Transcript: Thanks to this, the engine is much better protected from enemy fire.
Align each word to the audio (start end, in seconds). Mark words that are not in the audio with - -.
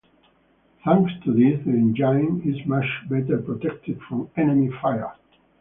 Thanks 0.83 1.11
to 1.23 1.31
this, 1.31 1.63
the 1.63 1.73
engine 1.73 2.41
is 2.43 2.65
much 2.65 2.87
better 3.07 3.37
protected 3.37 4.01
from 4.01 4.31
enemy 4.35 4.71
fire. 4.81 5.13